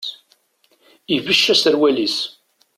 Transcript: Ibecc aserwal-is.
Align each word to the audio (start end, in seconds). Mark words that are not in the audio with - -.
Ibecc 1.15 1.45
aserwal-is. 1.53 2.17